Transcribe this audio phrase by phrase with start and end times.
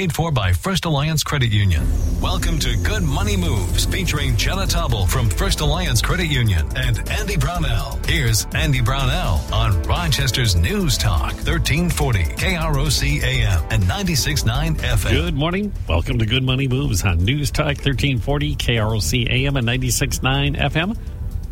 [0.00, 1.86] Paid for by First Alliance Credit Union.
[2.22, 7.36] Welcome to Good Money Moves, featuring Jenna Tobble from First Alliance Credit Union and Andy
[7.36, 8.00] Brownell.
[8.06, 15.10] Here's Andy Brownell on Rochester's News Talk, 1340 KROC AM and 96.9 FM.
[15.10, 15.70] Good morning.
[15.86, 20.96] Welcome to Good Money Moves on News Talk 1340 KROC AM and 96.9 FM.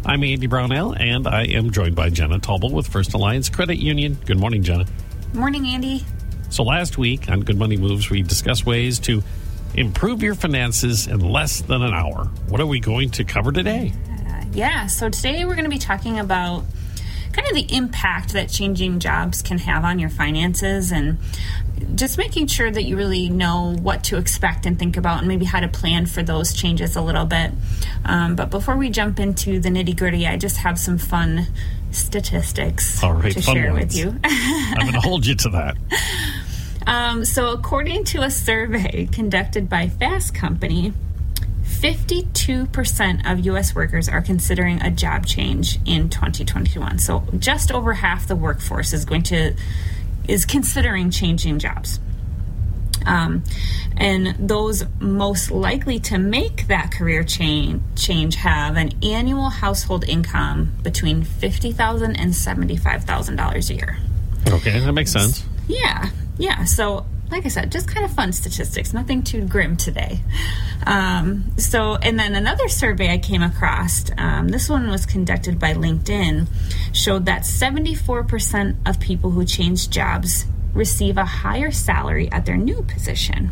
[0.07, 4.17] I'm Andy Brownell, and I am joined by Jenna Tobble with First Alliance Credit Union.
[4.25, 4.87] Good morning, Jenna.
[5.35, 6.03] Morning, Andy.
[6.51, 9.23] So last week on Good Money Moves, we discussed ways to
[9.75, 12.25] improve your finances in less than an hour.
[12.49, 13.93] What are we going to cover today?
[14.11, 16.65] Uh, yeah, so today we're going to be talking about
[17.33, 21.19] kind of the impact that changing jobs can have on your finances and
[21.95, 25.45] just making sure that you really know what to expect and think about and maybe
[25.45, 27.53] how to plan for those changes a little bit.
[28.05, 31.47] Um, but before we jump into the nitty gritty, I just have some fun
[31.91, 33.85] statistics All right, to share ones.
[33.85, 34.19] with you.
[34.25, 35.77] I'm going to hold you to that.
[36.89, 40.95] Um, so, according to a survey conducted by Fast Company,
[41.65, 43.75] 52% of U.S.
[43.75, 46.99] workers are considering a job change in 2021.
[46.99, 49.55] So, just over half the workforce is going to
[50.27, 52.01] is considering changing jobs.
[53.05, 53.45] Um,
[53.99, 60.73] and those most likely to make that career change change have an annual household income
[60.83, 63.99] between fifty thousand and seventy five thousand dollars a year.
[64.49, 65.45] Okay, that makes sense.
[65.69, 66.65] Yeah, yeah.
[66.65, 70.21] So, like I said, just kind of fun statistics, nothing too grim today.
[70.87, 75.75] Um, so, and then another survey I came across, um, this one was conducted by
[75.75, 76.49] LinkedIn,
[76.93, 82.83] showed that 74% of people who change jobs receive a higher salary at their new
[82.83, 83.51] position,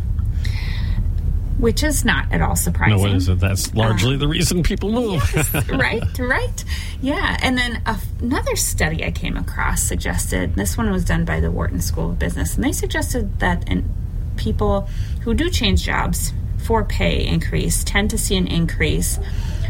[1.59, 3.41] which is not at all surprising No, it?
[3.41, 5.23] That's largely the reason people move.
[5.71, 6.65] right, right.
[7.01, 7.37] Yeah.
[7.43, 11.51] And then a, another study I came across suggested this one was done by the
[11.51, 13.89] Wharton School of Business, and they suggested that in
[14.37, 14.89] people
[15.23, 19.19] who do change jobs for pay increase tend to see an increase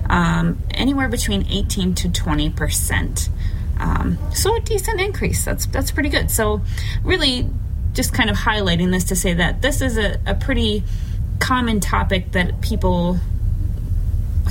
[0.08, 3.28] um, anywhere between 18 to 20 percent.
[3.78, 5.44] Um, so a decent increase.
[5.44, 6.30] That's that's pretty good.
[6.30, 6.62] So
[7.04, 7.48] really,
[7.92, 10.82] just kind of highlighting this to say that this is a, a pretty
[11.40, 13.18] common topic that people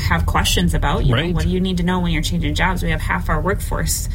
[0.07, 1.06] have questions about.
[1.06, 1.28] You Right.
[1.29, 2.84] know, what do you need to know when you're changing jobs?
[2.84, 4.09] We have half our workforce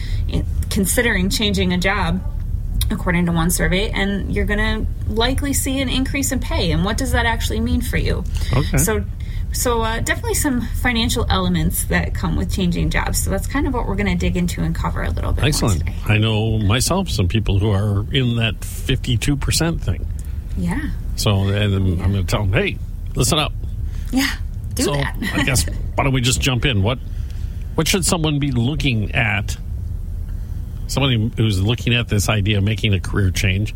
[0.69, 2.21] considering changing a job,
[2.91, 6.71] according to one survey, and you're going to likely see an increase in pay.
[6.71, 8.25] And what does that actually mean for you?
[8.53, 8.77] Okay.
[8.77, 9.05] So,
[9.53, 13.19] so uh, definitely some financial elements that come with changing jobs.
[13.19, 15.45] So that's kind of what we're going to dig into and cover a little bit
[15.45, 15.83] Excellent.
[16.07, 20.07] I know myself some people who are in that 52% thing.
[20.59, 22.79] Yeah, So I'm going to tell them, hey,
[23.15, 23.53] listen up.
[24.11, 24.37] yeah,
[24.73, 25.19] do so that.
[25.35, 26.83] I guess why don't we just jump in?
[26.83, 26.99] What
[27.75, 29.55] what should someone be looking at?
[30.87, 33.75] Somebody who's looking at this idea of making a career change,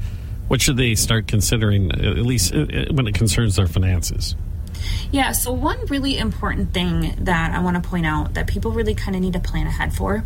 [0.48, 1.92] what should they start considering?
[1.92, 4.36] At least uh, uh, when it concerns their finances.
[5.12, 8.94] Yeah, so one really important thing that I want to point out that people really
[8.94, 10.24] kind of need to plan ahead for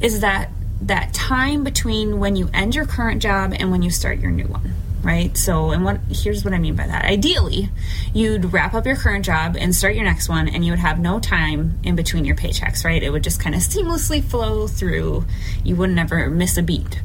[0.00, 0.48] is that
[0.80, 4.46] that time between when you end your current job and when you start your new
[4.46, 5.36] one, right?
[5.36, 7.04] So, and what here's what I mean by that.
[7.04, 7.70] Ideally,
[8.12, 10.98] you'd wrap up your current job and start your next one and you would have
[10.98, 13.02] no time in between your paychecks, right?
[13.02, 15.24] It would just kind of seamlessly flow through.
[15.62, 17.00] You would never miss a beat.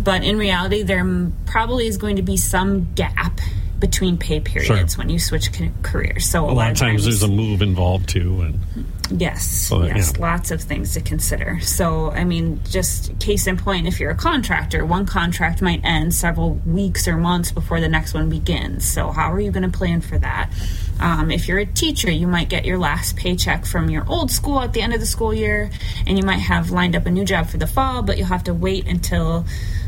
[0.00, 1.04] But in reality, there
[1.46, 3.40] probably is going to be some gap
[3.78, 5.50] between pay periods when you switch
[5.82, 6.24] careers.
[6.26, 8.82] So A lot of times there's a move involved too, and hmm.
[9.10, 10.20] Yes, that- yes, yeah.
[10.22, 11.60] lots of things to consider.
[11.60, 16.14] So, I mean, just case in point, if you're a contractor, one contract might end
[16.14, 18.86] several weeks or months before the next one begins.
[18.86, 20.50] So, how are you going to plan for that?
[20.98, 24.60] Um, if you're a teacher, you might get your last paycheck from your old school
[24.60, 25.70] at the end of the school year,
[26.06, 28.44] and you might have lined up a new job for the fall, but you'll have
[28.44, 29.44] to wait until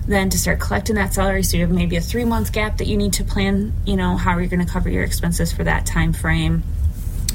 [0.06, 1.42] then to start collecting that salary.
[1.42, 4.16] So, you have maybe a three month gap that you need to plan, you know,
[4.16, 6.62] how are you going to cover your expenses for that time frame.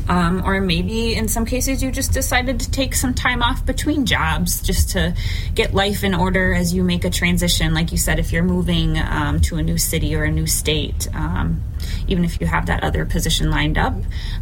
[0.09, 4.05] Um, or maybe in some cases you just decided to take some time off between
[4.05, 5.15] jobs just to
[5.55, 7.73] get life in order as you make a transition.
[7.73, 11.07] Like you said, if you're moving um, to a new city or a new state,
[11.13, 11.63] um,
[12.07, 13.93] even if you have that other position lined up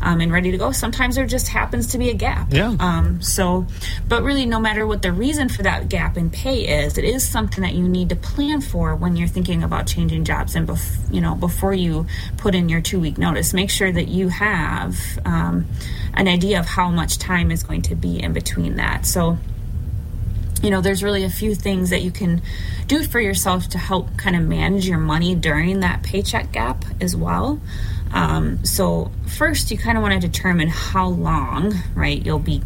[0.02, 2.48] um, and ready to go, sometimes there just happens to be a gap.
[2.52, 2.76] Yeah.
[2.80, 3.66] Um, so,
[4.08, 7.28] but really, no matter what the reason for that gap in pay is, it is
[7.28, 11.14] something that you need to plan for when you're thinking about changing jobs and bef-
[11.14, 12.06] you know before you
[12.38, 13.54] put in your two week notice.
[13.54, 15.68] Make sure that you have um,
[16.14, 19.06] an idea of how much time is going to be in between that.
[19.06, 19.38] So
[20.62, 22.42] you know, there's really a few things that you can
[22.88, 27.16] do for yourself to help kind of manage your money during that paycheck gap as
[27.16, 27.60] well.
[28.14, 32.62] Um, so, first, you kind of want to determine how long, right, you'll be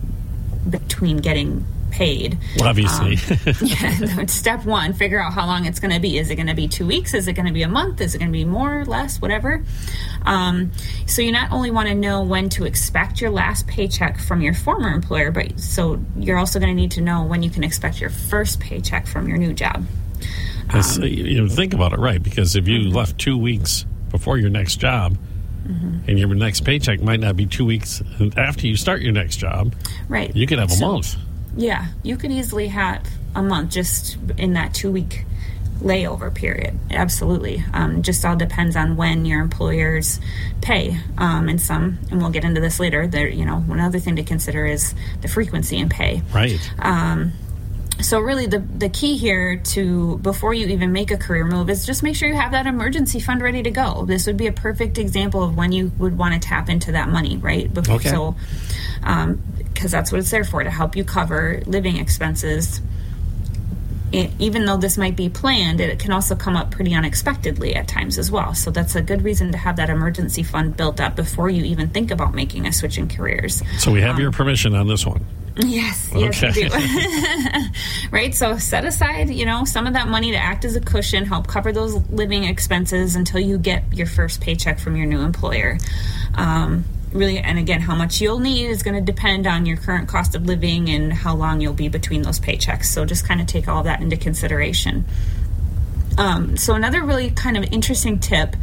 [0.70, 1.66] between getting
[1.96, 2.38] paid.
[2.62, 3.16] Obviously.
[3.62, 6.18] yeah, step one, figure out how long it's going to be.
[6.18, 7.14] Is it going to be two weeks?
[7.14, 8.02] Is it going to be a month?
[8.02, 9.64] Is it going to be more, or less, whatever?
[10.24, 10.74] Um,
[11.08, 14.54] so you not only want to know when to expect your last paycheck from your
[14.54, 18.02] former employer, but so you're also going to need to know when you can expect
[18.02, 19.86] your first paycheck from your new job.
[20.74, 22.22] Um, you know, think about it, right?
[22.22, 22.96] Because if you mm-hmm.
[22.96, 25.18] left two weeks before your next job,
[25.66, 26.10] mm-hmm.
[26.10, 28.04] and your next paycheck might not be two weeks
[28.36, 29.74] after you start your next job,
[30.10, 30.36] right?
[30.36, 31.16] You could have a so, month.
[31.56, 35.26] Yeah, you could easily have a month just in that two week
[35.80, 36.78] layover period.
[36.90, 37.64] Absolutely.
[37.74, 40.20] Um, just all depends on when your employers
[40.62, 40.98] pay.
[41.18, 43.08] Um, and some, and we'll get into this later.
[43.08, 46.22] There, you know, one other thing to consider is the frequency in pay.
[46.34, 46.60] Right.
[46.80, 47.34] Um,
[48.02, 51.86] so really the the key here to before you even make a career move is
[51.86, 54.52] just make sure you have that emergency fund ready to go this would be a
[54.52, 58.10] perfect example of when you would want to tap into that money right before, okay.
[58.10, 58.36] so
[59.04, 59.42] um,
[59.86, 62.82] because that's what it's there for to help you cover living expenses
[64.12, 67.88] it, even though this might be planned, it can also come up pretty unexpectedly at
[67.88, 68.54] times as well.
[68.54, 71.90] So that's a good reason to have that emergency fund built up before you even
[71.90, 73.62] think about making a switch in careers.
[73.78, 75.26] So we have um, your permission on this one.
[75.58, 76.64] Yes, yes, okay.
[76.64, 77.70] we do.
[78.12, 78.34] right.
[78.34, 81.48] So set aside, you know, some of that money to act as a cushion, help
[81.48, 85.78] cover those living expenses until you get your first paycheck from your new employer.
[86.36, 86.86] Um,
[87.16, 90.36] really, and again, how much you'll need is going to depend on your current cost
[90.36, 92.86] of living and how long you'll be between those paychecks.
[92.86, 95.06] So just kind of take all of that into consideration.
[96.18, 98.56] Um, so another really kind of interesting tip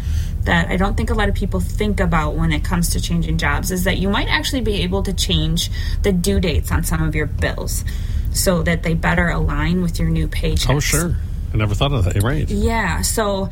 [0.44, 3.38] that I don't think a lot of people think about when it comes to changing
[3.38, 5.70] jobs is that you might actually be able to change
[6.02, 7.84] the due dates on some of your bills
[8.32, 10.74] so that they better align with your new paycheck.
[10.74, 11.16] Oh, sure.
[11.52, 12.22] I never thought of that.
[12.22, 12.48] Right.
[12.48, 13.02] Yeah.
[13.02, 13.50] So,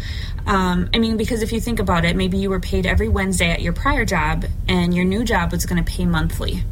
[0.50, 3.52] um, I mean, because if you think about it, maybe you were paid every Wednesday
[3.52, 6.64] at your prior job, and your new job was going to pay monthly.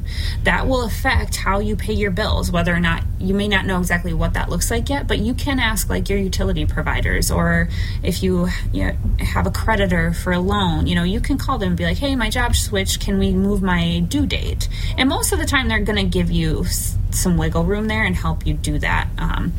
[0.42, 3.78] That will affect how you pay your bills, whether or not you may not know
[3.78, 7.68] exactly what that looks like yet, but you can ask like your utility providers, or
[8.02, 11.58] if you, you know, have a creditor for a loan, you know, you can call
[11.58, 12.98] them and be like, hey, my job switched.
[12.98, 14.68] Can we move my due date?
[14.96, 16.64] And most of the time, they're going to give you
[17.10, 19.08] some wiggle room there and help you do that.
[19.18, 19.52] Um,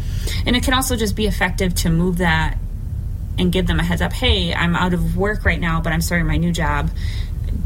[0.46, 2.58] and it can also just be effective to move that
[3.40, 6.02] and give them a heads up hey, I'm out of work right now, but I'm
[6.02, 6.92] starting my new job.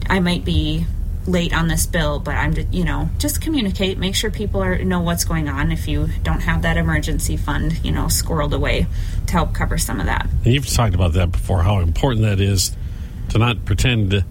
[0.09, 0.85] I might be
[1.25, 4.77] late on this bill, but I'm just, you know, just communicate, make sure people are
[4.83, 8.87] know what's going on if you don't have that emergency fund, you know, squirreled away
[9.27, 10.27] to help cover some of that.
[10.43, 12.75] And you've talked about that before, how important that is
[13.29, 14.23] to not pretend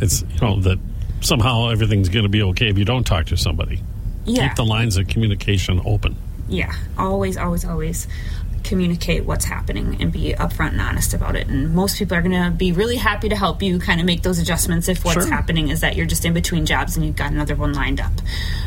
[0.00, 0.78] it's, you know, that
[1.20, 3.80] somehow everything's going to be okay if you don't talk to somebody
[4.26, 4.48] yeah.
[4.48, 6.16] keep the lines of communication open.
[6.48, 8.06] Yeah, always, always, always
[8.66, 11.46] communicate what's happening and be upfront and honest about it.
[11.46, 14.22] And most people are going to be really happy to help you kind of make
[14.22, 15.32] those adjustments if what's sure.
[15.32, 18.12] happening is that you're just in between jobs and you've got another one lined up.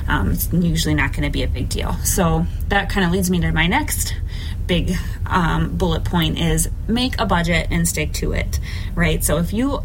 [0.07, 1.93] Um, it's usually not going to be a big deal.
[2.03, 4.15] So that kind of leads me to my next
[4.67, 8.59] big um, bullet point is make a budget and stick to it,
[8.95, 9.23] right?
[9.23, 9.83] So if you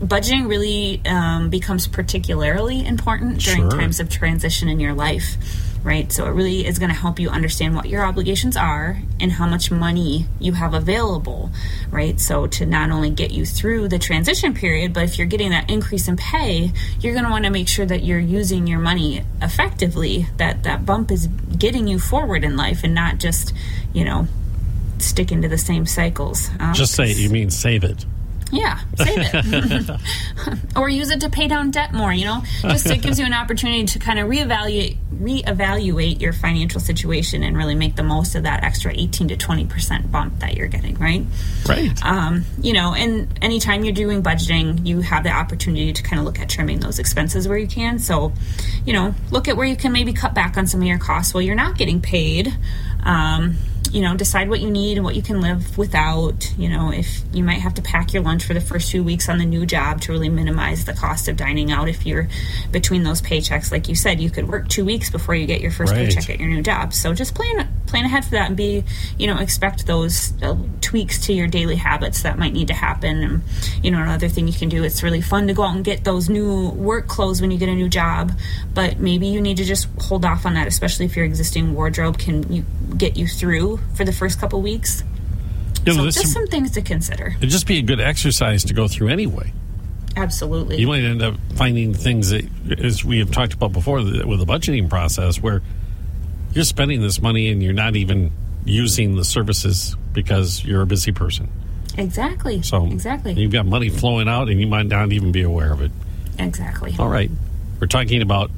[0.00, 3.70] budgeting really um, becomes particularly important during sure.
[3.70, 5.36] times of transition in your life
[5.84, 6.10] right?
[6.10, 9.46] So it really is going to help you understand what your obligations are and how
[9.46, 11.50] much money you have available
[11.90, 12.18] right?
[12.18, 15.70] So to not only get you through the transition period but if you're getting that
[15.70, 19.22] increase in pay you're going to want to make sure that you're using your money
[19.42, 21.26] effectively that that bump is
[21.58, 23.52] getting you forward in life and not just
[23.92, 24.26] you know
[24.98, 26.50] sticking to the same cycles.
[26.58, 28.06] Um, just say you mean save it
[28.50, 30.76] yeah, save it.
[30.76, 32.42] or use it to pay down debt more, you know?
[32.62, 37.56] Just it gives you an opportunity to kind of reevaluate reevaluate your financial situation and
[37.56, 41.24] really make the most of that extra 18 to 20% bump that you're getting, right?
[41.68, 42.04] Right.
[42.04, 46.26] Um, you know, and anytime you're doing budgeting, you have the opportunity to kind of
[46.26, 47.98] look at trimming those expenses where you can.
[47.98, 48.32] So,
[48.84, 51.32] you know, look at where you can maybe cut back on some of your costs
[51.32, 52.52] while you're not getting paid.
[53.02, 53.56] Um,
[53.94, 56.52] you know, decide what you need and what you can live without.
[56.58, 59.28] You know, if you might have to pack your lunch for the first few weeks
[59.28, 61.88] on the new job to really minimize the cost of dining out.
[61.88, 62.28] If you're
[62.72, 65.70] between those paychecks, like you said, you could work two weeks before you get your
[65.70, 66.08] first right.
[66.08, 66.92] paycheck at your new job.
[66.92, 68.82] So just plan plan ahead for that and be,
[69.18, 73.22] you know, expect those uh, tweaks to your daily habits that might need to happen.
[73.22, 73.42] And
[73.84, 74.82] you know, another thing you can do.
[74.82, 77.68] It's really fun to go out and get those new work clothes when you get
[77.68, 78.32] a new job,
[78.74, 82.18] but maybe you need to just hold off on that, especially if your existing wardrobe
[82.18, 82.64] can you
[82.98, 85.04] get you through for the first couple weeks.
[85.86, 87.34] You know, so just some things to consider.
[87.38, 89.52] It'd just be a good exercise to go through anyway.
[90.16, 90.78] Absolutely.
[90.78, 92.48] You might end up finding things that,
[92.78, 95.62] as we have talked about before, with the budgeting process, where
[96.54, 98.30] you're spending this money and you're not even
[98.64, 101.48] using the services because you're a busy person.
[101.98, 102.62] Exactly.
[102.62, 105.82] So exactly, you've got money flowing out, and you might not even be aware of
[105.82, 105.92] it.
[106.38, 106.94] Exactly.
[106.98, 107.30] All right,
[107.80, 108.50] we're talking about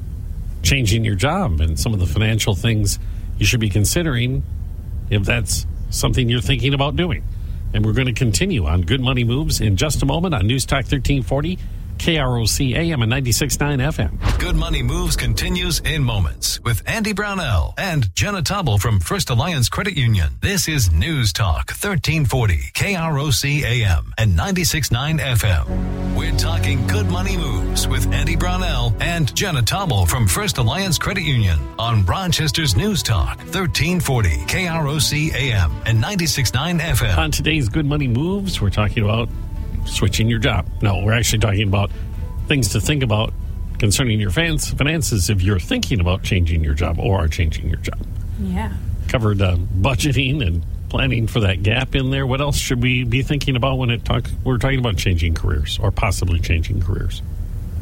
[0.63, 2.97] changing your job and some of the financial things
[3.37, 4.43] you should be considering
[5.09, 7.23] if that's something you're thinking about doing.
[7.73, 10.65] And we're going to continue on Good Money Moves in just a moment on News
[10.65, 11.59] Talk 1340
[11.97, 14.39] KROC AM and 96.9 FM.
[14.39, 19.69] Good Money Moves continues in moments with Andy Brownell and Jenna Tobble from First Alliance
[19.69, 20.29] Credit Union.
[20.41, 26.15] This is News Talk 1340 KROC AM and 96.9 FM.
[26.15, 31.23] We're talking Good Money Moves with Andy Brownell and Jenna Tobble from First Alliance Credit
[31.23, 37.17] Union on Rochester's News Talk 1340 KROC AM and 96.9 FM.
[37.17, 39.29] On today's Good Money Moves, we're talking about
[39.87, 40.67] switching your job.
[40.81, 41.91] No, we're actually talking about
[42.47, 43.33] things to think about
[43.79, 47.77] concerning your fans, finances if you're thinking about changing your job or are changing your
[47.77, 47.99] job.
[48.39, 48.73] Yeah.
[49.07, 52.25] Covered uh, budgeting and planning for that gap in there.
[52.25, 54.29] What else should we be thinking about when it talk?
[54.43, 57.21] We're talking about changing careers or possibly changing careers.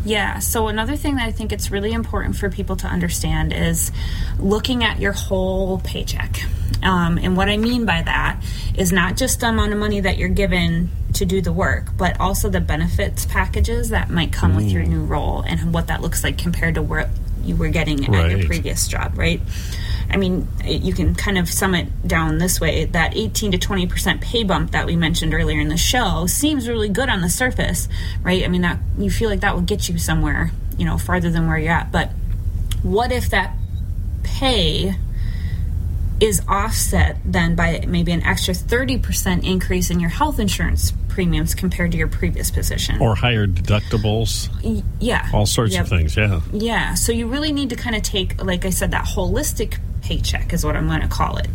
[0.06, 0.40] Yeah.
[0.40, 3.92] So another thing that I think it's really important for people to understand is
[4.40, 6.42] looking at your whole paycheck.
[6.84, 8.42] Um, and what I mean by that
[8.76, 12.20] is not just the amount of money that you're given to do the work, but
[12.20, 14.58] also the benefits packages that might come mm.
[14.58, 17.10] with your new role and what that looks like compared to what
[17.44, 18.32] you were getting right.
[18.32, 19.42] at your previous job, right?
[20.10, 24.22] I mean, you can kind of sum it down this way that 18 to 20%
[24.22, 27.88] pay bump that we mentioned earlier in the show seems really good on the surface,
[28.22, 28.44] right?
[28.44, 31.48] I mean, that you feel like that will get you somewhere, you know, farther than
[31.48, 31.92] where you're at.
[31.92, 32.12] But
[32.84, 33.56] what if that
[34.24, 34.96] pay
[36.20, 41.92] is offset then by maybe an extra 30% increase in your health insurance premiums compared
[41.92, 44.50] to your previous position or higher deductibles
[45.00, 45.84] yeah all sorts yep.
[45.84, 48.92] of things yeah yeah so you really need to kind of take like i said
[48.92, 51.50] that holistic paycheck is what i'm going to call it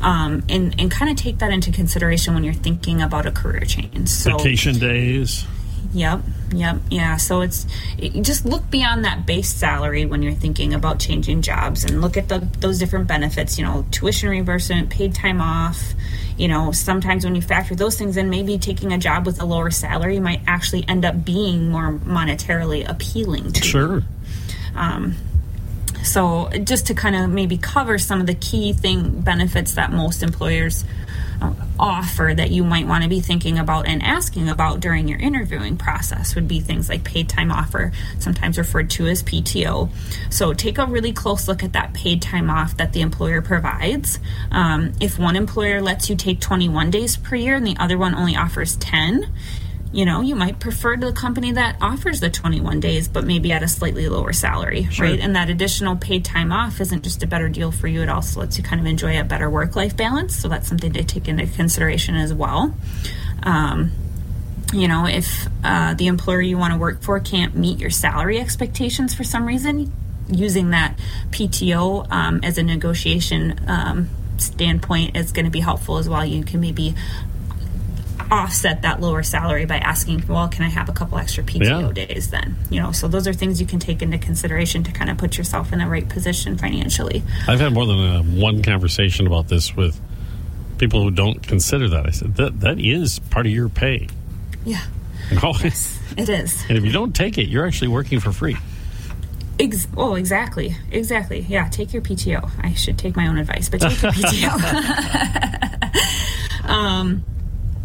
[0.00, 3.60] um, and, and kind of take that into consideration when you're thinking about a career
[3.60, 5.46] change so, vacation days
[5.94, 6.20] Yep,
[6.54, 7.16] yep, yeah.
[7.18, 7.66] So it's
[7.98, 12.16] it, just look beyond that base salary when you're thinking about changing jobs, and look
[12.16, 13.58] at the, those different benefits.
[13.58, 15.92] You know, tuition reimbursement, paid time off.
[16.38, 19.44] You know, sometimes when you factor those things in, maybe taking a job with a
[19.44, 23.98] lower salary might actually end up being more monetarily appealing to sure.
[23.98, 24.04] you.
[24.74, 25.16] Um,
[26.04, 30.22] so just to kind of maybe cover some of the key thing benefits that most
[30.22, 30.84] employers
[31.78, 35.76] offer that you might want to be thinking about and asking about during your interviewing
[35.76, 39.90] process would be things like paid time offer, sometimes referred to as PTO.
[40.30, 44.18] So take a really close look at that paid time off that the employer provides.
[44.50, 48.14] Um, if one employer lets you take 21 days per year and the other one
[48.14, 49.28] only offers 10,
[49.92, 53.62] you know, you might prefer the company that offers the 21 days, but maybe at
[53.62, 55.06] a slightly lower salary, sure.
[55.06, 55.20] right?
[55.20, 58.40] And that additional paid time off isn't just a better deal for you, it also
[58.40, 60.34] lets you kind of enjoy a better work life balance.
[60.34, 62.74] So that's something to take into consideration as well.
[63.42, 63.92] Um,
[64.72, 68.40] you know, if uh, the employer you want to work for can't meet your salary
[68.40, 69.92] expectations for some reason,
[70.30, 70.98] using that
[71.30, 74.08] PTO um, as a negotiation um,
[74.38, 76.24] standpoint is going to be helpful as well.
[76.24, 76.94] You can maybe
[78.32, 82.06] offset that lower salary by asking, well, can I have a couple extra PTO yeah.
[82.06, 82.56] days then?
[82.70, 85.36] You know, so those are things you can take into consideration to kind of put
[85.36, 87.22] yourself in the right position financially.
[87.46, 90.00] I've had more than uh, one conversation about this with
[90.78, 92.06] people who don't consider that.
[92.06, 94.08] I said that that is part of your pay.
[94.64, 94.82] Yeah.
[95.30, 96.64] No, yes, it is.
[96.68, 98.56] And if you don't take it, you're actually working for free.
[99.60, 101.40] Ex- oh, exactly, exactly.
[101.48, 102.50] Yeah, take your PTO.
[102.60, 104.50] I should take my own advice, but take your PTO.
[106.68, 107.24] um,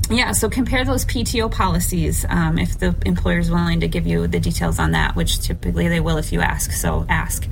[0.10, 4.28] yeah, so compare those PTO policies um, if the employer is willing to give you
[4.28, 6.72] the details on that, which typically they will if you ask.
[6.72, 7.48] So ask.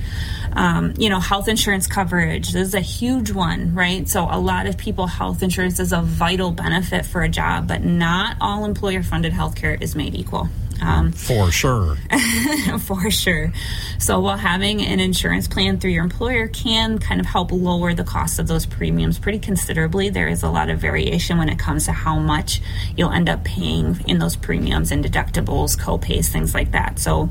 [0.53, 2.53] Um, you know, health insurance coverage.
[2.53, 4.07] This is a huge one, right?
[4.07, 7.83] So a lot of people, health insurance is a vital benefit for a job, but
[7.83, 10.49] not all employer funded healthcare is made equal.
[10.81, 11.95] Um, for sure.
[12.79, 13.51] for sure.
[13.97, 18.03] So, while having an insurance plan through your employer can kind of help lower the
[18.03, 21.85] cost of those premiums pretty considerably, there is a lot of variation when it comes
[21.85, 22.61] to how much
[22.95, 26.99] you'll end up paying in those premiums and deductibles, co-pays, things like that.
[26.99, 27.29] So,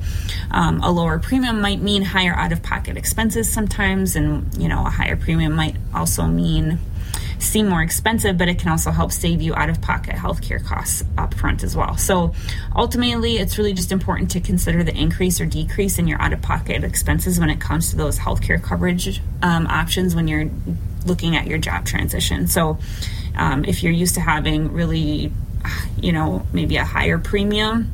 [0.50, 4.86] um, a lower premium might mean higher out of pocket expenses sometimes, and you know,
[4.86, 6.78] a higher premium might also mean
[7.38, 11.04] seem more expensive, but it can also help save you out of pocket healthcare costs
[11.18, 11.96] up front as well.
[11.96, 12.34] So
[12.74, 16.42] ultimately, it's really just important to consider the increase or decrease in your out of
[16.42, 20.50] pocket expenses when it comes to those healthcare coverage um, options when you're
[21.06, 22.46] looking at your job transition.
[22.46, 22.78] So
[23.36, 25.32] um, if you're used to having really,
[26.00, 27.92] you know, maybe a higher premium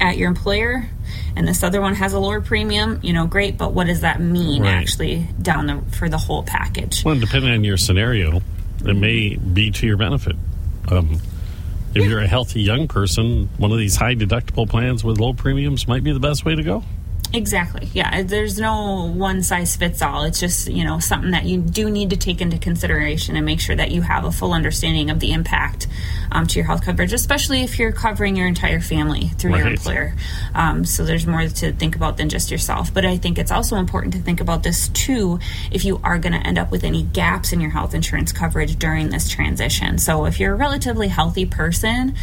[0.00, 0.88] at your employer
[1.36, 4.20] and this other one has a lower premium, you know, great, but what does that
[4.20, 4.72] mean right.
[4.72, 7.04] actually down the for the whole package?
[7.04, 8.40] Well, depending on your scenario,
[8.84, 10.36] it may be to your benefit.
[10.88, 11.20] Um,
[11.94, 15.86] if you're a healthy young person, one of these high deductible plans with low premiums
[15.86, 16.82] might be the best way to go.
[17.34, 17.88] Exactly.
[17.92, 18.22] Yeah.
[18.22, 20.22] There's no one size fits all.
[20.22, 23.58] It's just, you know, something that you do need to take into consideration and make
[23.58, 25.88] sure that you have a full understanding of the impact
[26.30, 30.14] um, to your health coverage, especially if you're covering your entire family through your employer.
[30.54, 32.94] Um, so there's more to think about than just yourself.
[32.94, 35.40] But I think it's also important to think about this too
[35.72, 38.78] if you are going to end up with any gaps in your health insurance coverage
[38.78, 39.98] during this transition.
[39.98, 42.14] So if you're a relatively healthy person,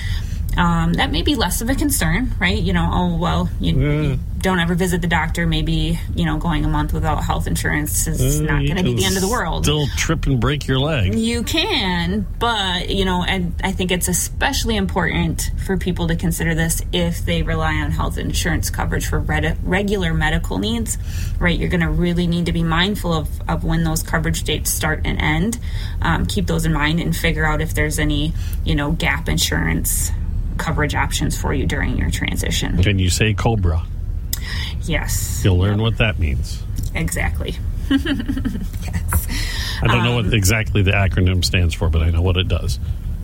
[0.58, 2.62] um, that may be less of a concern, right?
[2.62, 5.48] You know, oh, well, you, you don't ever visit the doctor.
[5.48, 9.06] Maybe, you know, going a month without health insurance is not going to be the
[9.06, 9.66] end of the world.
[9.66, 11.16] Still trip and break your leg.
[11.16, 16.54] You can, but you know, and I think it's especially important for people to consider
[16.56, 20.98] this if they rely on health insurance coverage for red- regular medical needs,
[21.40, 21.58] right?
[21.58, 25.02] You're going to really need to be mindful of, of when those coverage dates start
[25.06, 25.60] and end.
[26.02, 28.34] Um, keep those in mind and figure out if there's any,
[28.66, 30.12] you know, gap insurance
[30.62, 32.82] coverage options for you during your transition.
[32.84, 33.84] Can you say Cobra?
[34.84, 36.62] Yes, You'll learn what that means.
[36.96, 37.56] exactly.
[37.90, 39.28] yes.
[39.82, 42.48] I don't know Um, what exactly the acronym stands for, but I know what it
[42.48, 42.80] does.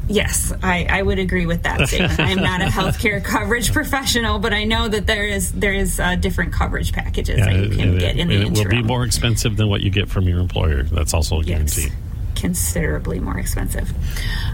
[0.10, 2.20] Yes, I, I would agree with that statement.
[2.20, 6.16] I'm not a healthcare coverage professional, but I know that there is there is uh,
[6.16, 8.82] different coverage packages that you can and get it, in the and it will be
[8.84, 10.84] more expensive than what you get from your employer.
[10.84, 11.82] That's also a guarantee.
[11.84, 11.92] yes,
[12.36, 13.92] considerably more expensive.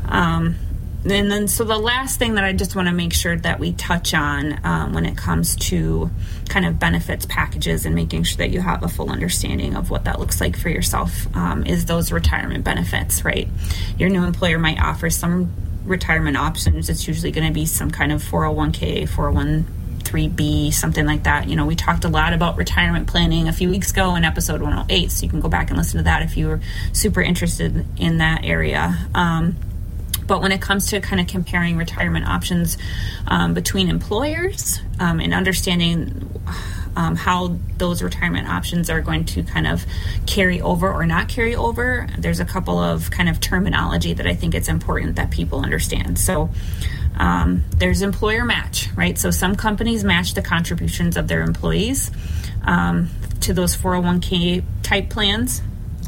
[0.05, 0.55] Um,
[1.05, 3.73] and then, so the last thing that I just want to make sure that we
[3.73, 6.09] touch on um, when it comes to
[6.47, 10.05] kind of benefits packages and making sure that you have a full understanding of what
[10.05, 13.49] that looks like for yourself um, is those retirement benefits, right?
[13.97, 15.51] Your new employer might offer some
[15.83, 16.89] retirement options.
[16.89, 19.65] It's usually going to be some kind of 401k, 401
[20.03, 21.49] 3B, something like that.
[21.49, 24.61] You know, we talked a lot about retirement planning a few weeks ago in episode
[24.61, 26.61] 108, so you can go back and listen to that if you were
[26.93, 28.95] super interested in that area.
[29.13, 29.57] Um,
[30.27, 32.77] but when it comes to kind of comparing retirement options
[33.27, 36.29] um, between employers um, and understanding
[36.95, 39.85] um, how those retirement options are going to kind of
[40.25, 44.35] carry over or not carry over, there's a couple of kind of terminology that I
[44.35, 46.19] think it's important that people understand.
[46.19, 46.49] So
[47.17, 49.17] um, there's employer match, right?
[49.17, 52.11] So some companies match the contributions of their employees
[52.65, 53.09] um,
[53.41, 55.61] to those 401k type plans.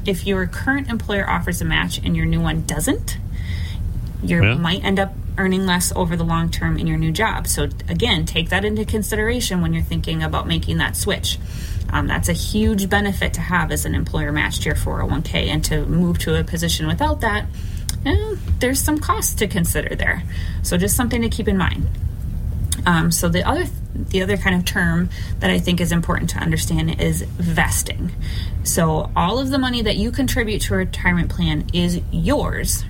[0.06, 3.18] If your current employer offers a match and your new one doesn't,
[4.23, 4.56] you Yeah.
[4.56, 7.47] might end up earning less over the long term in your new job.
[7.47, 11.38] So again, take that into consideration when you're thinking about making that switch.
[11.91, 15.86] Um, that's a huge benefit to have as an employer matched your 401k, and to
[15.86, 17.45] move to a position without that,
[18.06, 20.23] eh, there's some costs to consider there.
[20.63, 21.88] So just something to keep in mind.
[22.86, 23.65] Um, so the other
[24.10, 28.12] the other kind of term that I think is important to understand is vesting.
[28.63, 32.84] So all of the money that you contribute to a retirement plan is yours,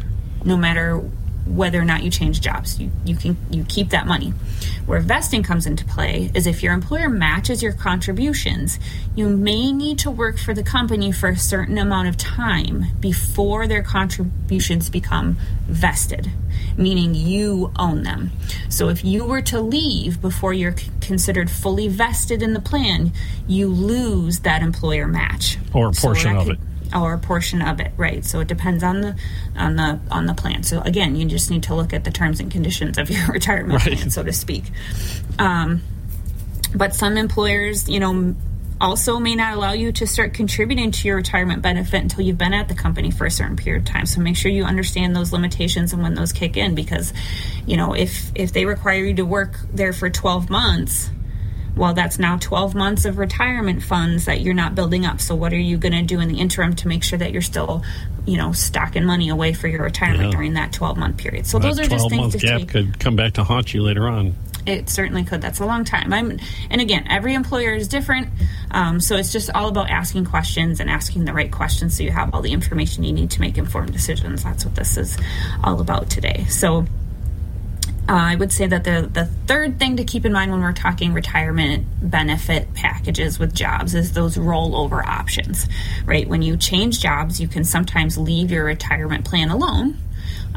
[0.46, 1.02] no matter
[1.46, 2.80] whether or not you change jobs.
[2.80, 4.34] You you can you keep that money.
[4.88, 8.80] Where vesting comes into play is if your employer matches your contributions,
[9.16, 13.68] you may need to work for the company for a certain amount of time before
[13.68, 16.32] their contributions become vested,
[16.78, 18.32] meaning you own them.
[18.70, 23.12] So if you were to leave before you're considered fully vested in the plan,
[23.48, 26.60] you lose that employer match Or a portion that of could- it.
[26.94, 28.26] Or a portion of it right?
[28.26, 29.16] So it depends on the
[29.56, 30.64] on the on the plan.
[30.64, 33.86] So again you just need to look at the terms and conditions of your retirement
[33.86, 33.96] Right.
[33.96, 34.64] plan so to speak.
[35.40, 35.82] Um,
[36.76, 38.36] but some employers you know
[38.82, 42.54] also may not allow you to start contributing to your retirement benefit until you've been
[42.54, 44.06] at the company for a certain period of time.
[44.06, 47.14] So make sure you understand those limitations and when those kick in because
[47.66, 51.10] you know if if they require you to work there for 12 months
[51.76, 55.20] well, that's now 12 months of retirement funds that you're not building up.
[55.20, 57.42] So, what are you going to do in the interim to make sure that you're
[57.42, 57.84] still,
[58.26, 60.32] you know, stocking money away for your retirement Yeah.
[60.32, 61.46] during that 12 month period?
[61.46, 62.70] So, That those are just things month to gap take.
[62.70, 64.36] could come back to haunt you later on.
[64.66, 65.42] It certainly could.
[65.42, 66.12] That's a long time.
[66.12, 66.40] I'm,
[66.72, 68.30] and again, every employer is different.
[68.72, 72.12] Um, so, it's just all about asking questions and asking the right questions so you
[72.12, 74.44] have all the information you need to make informed decisions.
[74.44, 75.18] That's what this is
[75.64, 76.46] all about today.
[76.50, 76.86] So,
[78.08, 80.74] uh, I would say that the the third thing to keep in mind when we're
[80.74, 85.68] talking retirement benefit packages with jobs is those rollover options,
[86.06, 86.28] right?
[86.28, 89.98] When you change jobs, you can sometimes leave your retirement plan alone.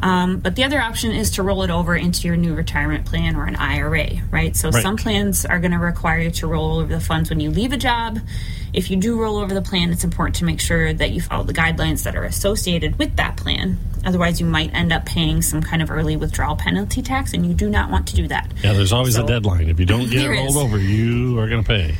[0.02, 3.36] Um, but the other option is to roll it over into your new retirement plan
[3.36, 4.56] or an IRA, right?
[4.56, 4.82] So Right.
[4.82, 7.72] some plans are going to require you to roll over the funds when you leave
[7.72, 8.18] a job.
[8.72, 11.44] If you do roll over the plan, it's important to make sure that you follow
[11.44, 13.78] the guidelines that are associated with that plan.
[14.04, 17.54] Otherwise, you might end up paying some kind of early withdrawal penalty tax, and you
[17.54, 18.50] do not want to do that.
[18.62, 19.68] Yeah, there's always So- a deadline.
[19.68, 20.56] If you don't get it rolled is.
[20.56, 21.94] over, you are going to pay.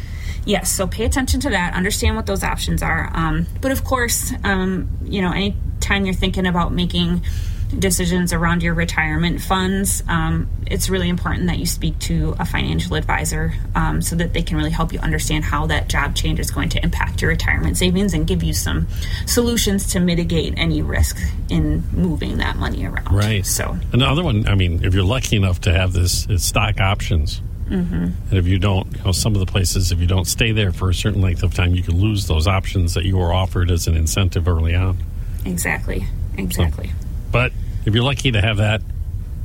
[0.45, 1.75] Yes, so pay attention to that.
[1.75, 3.11] Understand what those options are.
[3.13, 7.23] Um, but of course, um, you know, anytime you're thinking about making
[7.68, 12.96] decisions around your retirement funds, um, it's really important that you speak to a financial
[12.96, 16.50] advisor um, so that they can really help you understand how that job change is
[16.50, 18.87] going to impact your retirement savings and give you some
[19.26, 23.12] solutions to mitigate any risk in moving that money around.
[23.12, 23.44] Right.
[23.44, 27.40] So, Another one, I mean, if you're lucky enough to have this, it's stock options.
[27.68, 27.94] Mm-hmm.
[27.94, 30.72] And if you don't, you know, some of the places, if you don't stay there
[30.72, 33.70] for a certain length of time, you can lose those options that you were offered
[33.70, 34.96] as an incentive early on.
[35.44, 36.07] exactly.
[36.38, 36.92] Exactly.
[37.31, 37.53] But
[37.85, 38.83] if you're lucky to have that,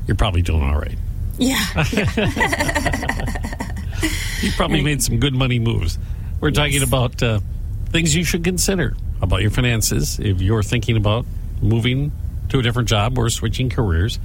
[0.07, 0.97] you're probably doing all right.
[1.37, 1.63] Yeah.
[4.43, 5.97] You probably made some good money moves.
[6.41, 7.39] We're talking about uh,
[7.91, 11.25] things you should consider about your finances if you're thinking about
[11.61, 12.11] moving
[12.49, 14.19] to a different job or switching careers.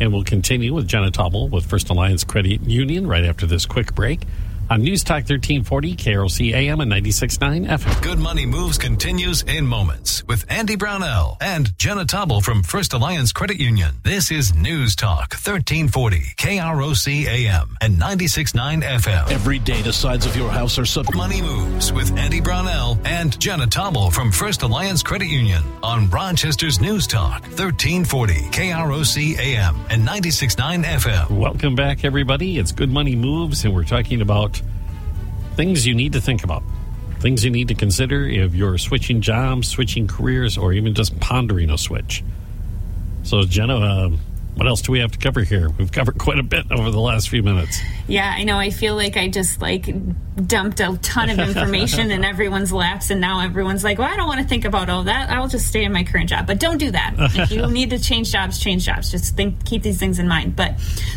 [0.00, 3.94] And we'll continue with Jenna Tobble with First Alliance Credit Union right after this quick
[3.94, 4.22] break
[4.70, 8.02] on News Talk 1340, KROC AM and 96.9 FM.
[8.02, 13.32] Good Money Moves continues in moments with Andy Brownell and Jenna Tobble from First Alliance
[13.32, 13.94] Credit Union.
[14.02, 19.30] This is News Talk 1340 KROC AM and 96.9 FM.
[19.30, 21.16] Every day, the sides of your house are subject.
[21.16, 26.80] Money Moves with Andy Brownell and Jenna Tobble from First Alliance Credit Union on Rochester's
[26.80, 31.30] News Talk 1340 KROC AM and 96.9 FM.
[31.30, 32.58] Welcome back, everybody.
[32.58, 34.57] It's Good Money Moves, and we're talking about
[35.58, 36.62] things you need to think about,
[37.18, 41.68] things you need to consider if you're switching jobs, switching careers, or even just pondering
[41.68, 42.22] a switch.
[43.24, 44.10] So, Jenna, uh,
[44.58, 45.70] what else do we have to cover here?
[45.70, 47.80] We've covered quite a bit over the last few minutes.
[48.08, 48.58] Yeah, I know.
[48.58, 49.88] I feel like I just like
[50.34, 54.26] dumped a ton of information in everyone's laps, and now everyone's like, "Well, I don't
[54.26, 55.30] want to think about all that.
[55.30, 57.14] I'll just stay in my current job." But don't do that.
[57.36, 59.12] if you need to change jobs, change jobs.
[59.12, 60.56] Just think, keep these things in mind.
[60.56, 60.74] But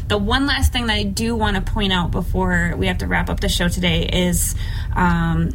[0.08, 3.08] the one last thing that I do want to point out before we have to
[3.08, 4.54] wrap up the show today is.
[4.96, 5.50] Um,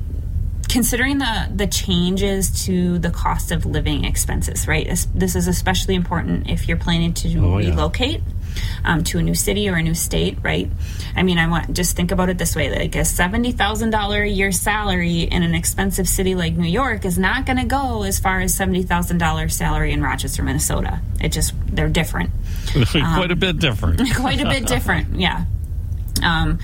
[0.76, 6.50] considering the the changes to the cost of living expenses right this is especially important
[6.50, 7.70] if you're planning to Oh, yeah.
[7.70, 8.20] relocate
[8.84, 10.68] um, to a new city or a new state right
[11.14, 14.52] i mean i want just think about it this way like a $70000 a year
[14.52, 18.40] salary in an expensive city like new york is not going to go as far
[18.40, 22.30] as $70000 salary in rochester minnesota it just they're different
[22.92, 24.00] quite a bit different.
[24.16, 25.18] quite a bit different.
[25.18, 25.44] Yeah.
[26.22, 26.58] Um,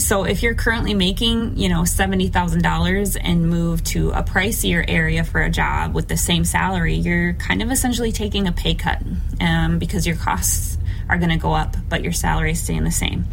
[0.00, 4.84] so if you're currently making, you know, seventy thousand dollars and move to a pricier
[4.86, 8.74] area for a job with the same salary, you're kind of essentially taking a pay
[8.74, 9.00] cut
[9.40, 12.90] um, because your costs are going to go up, but your salary is staying the
[12.90, 13.24] same.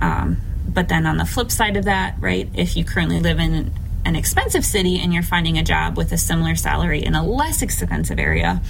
[0.00, 3.72] Um, but then on the flip side of that, right, if you currently live in
[4.04, 7.62] an expensive city and you're finding a job with a similar salary in a less
[7.62, 8.62] expensive area,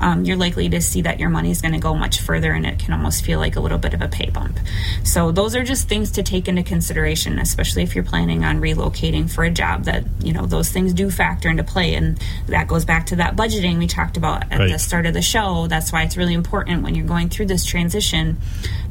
[0.00, 2.66] um, you're likely to see that your money is going to go much further and
[2.66, 4.58] it can almost feel like a little bit of a pay bump.
[5.04, 9.30] So, those are just things to take into consideration, especially if you're planning on relocating
[9.30, 11.94] for a job that, you know, those things do factor into play.
[11.94, 14.72] And that goes back to that budgeting we talked about at Right.
[14.72, 15.66] the start of the show.
[15.66, 18.38] That's why it's really important when you're going through this transition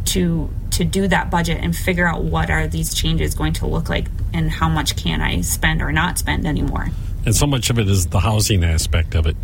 [0.05, 3.89] to to do that budget and figure out what are these changes going to look
[3.89, 6.89] like and how much can I spend or not spend anymore.
[7.25, 9.35] And so much of it is the housing aspect of it.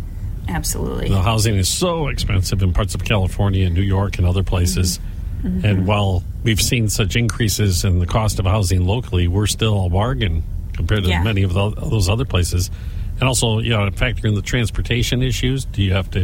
[0.48, 1.08] Absolutely.
[1.08, 5.00] The housing is so expensive in parts of California and New York and other places.
[5.42, 5.64] Mm-hmm.
[5.66, 9.90] And while we've seen such increases in the cost of housing locally, we're still a
[9.90, 11.22] bargain compared to Yeah.
[11.22, 12.70] many of tho- those other places.
[13.18, 15.64] And also, you know, factor in the transportation issues.
[15.64, 16.20] Do you have to,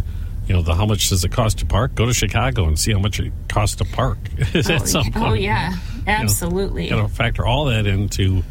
[0.47, 1.95] you know, the how much does it cost to park?
[1.95, 4.19] Go to Chicago and see how much it costs to park
[4.55, 5.17] at some point.
[5.27, 5.75] Oh yeah,
[6.07, 6.85] absolutely.
[6.89, 8.43] You know, factor all that into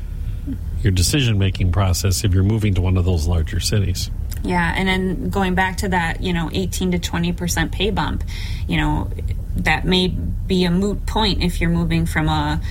[0.81, 4.10] your decision making process if you're moving to one of those larger cities.
[4.43, 8.23] Yeah, and then going back to that, you know, 18 to 20 percent pay bump,
[8.67, 9.10] you know,
[9.58, 12.62] that may be a moot point if you're moving from a,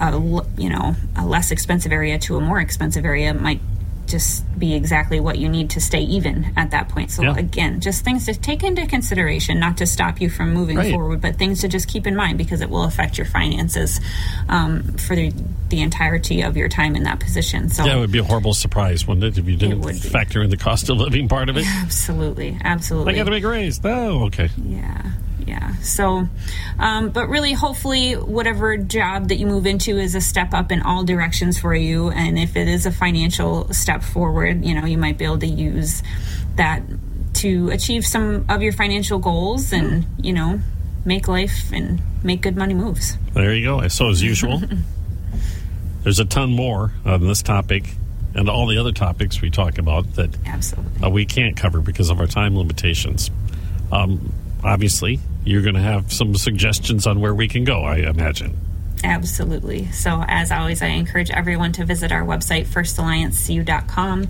[0.00, 0.12] a
[0.56, 3.30] you know, a less expensive area to a more expensive area.
[3.30, 3.60] It might
[4.06, 7.10] just be exactly what you need to stay even at that point.
[7.10, 7.36] So Yeah.
[7.36, 10.92] again, just things to take into consideration, not to stop you from moving Right.
[10.92, 14.00] forward, but things to just keep in mind because it will affect your finances
[14.48, 15.32] um, for the,
[15.70, 17.68] the entirety of your time in that position.
[17.70, 20.56] So That would be a horrible surprise, wouldn't it, if you didn't factor in the
[20.56, 21.66] cost of living part of it?
[21.82, 23.14] absolutely, absolutely.
[23.14, 23.80] I got a big raise.
[23.84, 24.50] Oh, okay.
[24.64, 25.02] Yeah,
[25.46, 25.76] yeah.
[25.76, 26.26] So,
[26.78, 30.82] um, but really, hopefully, whatever job that you move into is a step up in
[30.82, 32.10] all directions for you.
[32.10, 35.46] And if it is a financial step forward, you know, you might be able to
[35.46, 36.02] use
[36.56, 36.82] that
[37.34, 40.60] to achieve some of your financial goals and, you know,
[41.04, 43.18] make life and make good money moves.
[43.34, 43.86] There you go.
[43.88, 44.62] So, as usual,
[46.02, 47.84] there's a ton more on this topic
[48.34, 51.02] and all the other topics we talk about that Absolutely.
[51.02, 53.30] uh, we can't cover because of our time limitations.
[53.92, 54.32] Um,
[54.64, 58.56] obviously, you're going to have some suggestions on where we can go, I imagine.
[59.04, 59.92] Absolutely.
[59.92, 64.28] So, as always, I encourage everyone to visit our website, firstalliancecu.com.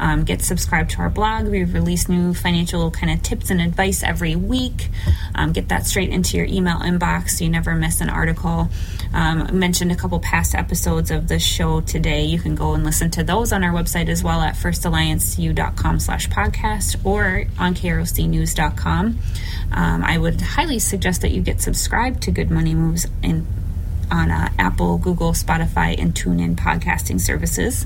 [0.00, 1.46] Um, get subscribed to our blog.
[1.46, 4.88] We release new financial kind of tips and advice every week.
[5.34, 8.70] Um, get that straight into your email inbox so you never miss an article.
[9.12, 12.24] Um, mentioned a couple past episodes of the show today.
[12.24, 16.30] You can go and listen to those on our website as well at firstalliancecu.com slash
[16.30, 19.18] podcast or on krocnews.com.
[19.70, 23.46] Um, I would highly suggest that you get subscribed to Good Money Moves in
[24.14, 27.84] on uh, Apple, Google, Spotify, and TuneIn podcasting services.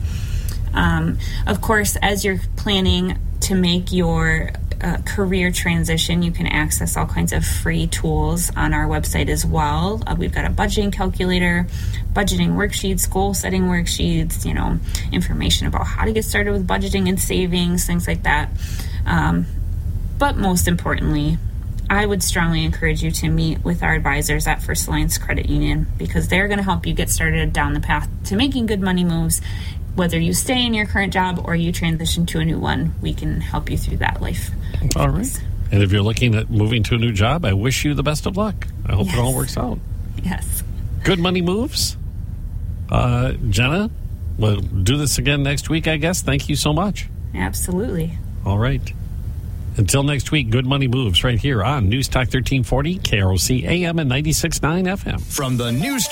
[0.75, 6.97] Um, of course, as you're planning to make your uh, career transition, you can access
[6.97, 10.03] all kinds of free tools on our website as well.
[10.07, 11.67] Uh, we've got a budgeting calculator,
[12.13, 14.79] budgeting worksheets, goal setting worksheets, you know,
[15.11, 18.51] information about how to get started with budgeting and savings, things like that.
[19.07, 19.47] Um,
[20.19, 21.39] but most importantly,
[21.91, 25.87] I would strongly encourage you to meet with our advisors at First Alliance Credit Union
[25.97, 29.05] because they're going to help you get started down the path to making good money
[29.05, 29.41] moves.
[29.95, 33.15] Whether you stay in your current job or you transition to a new one, we
[33.15, 34.51] can help you through that life.
[34.97, 35.43] All right.
[35.73, 38.27] And if you're looking at moving to a new job, I wish you the best
[38.27, 38.67] of luck.
[38.87, 39.17] I hope Yes.
[39.17, 39.79] it all works out.
[40.23, 40.63] Yes.
[41.05, 41.97] Good money moves.
[42.91, 43.91] Uh, Jenna,
[44.39, 46.23] we'll do this again next week, I guess.
[46.23, 47.09] Thank you so much.
[47.35, 48.19] Absolutely.
[48.47, 48.93] All right.
[49.79, 54.11] Until next week, good money moves right here on News Talk 1340, KROC AM and
[54.11, 54.61] 96.9
[54.99, 55.21] FM.
[55.21, 56.05] From the News